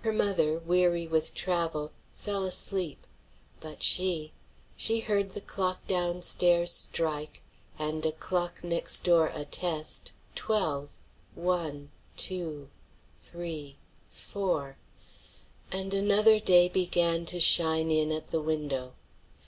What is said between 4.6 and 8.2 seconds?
she heard the clock down stairs strike, and a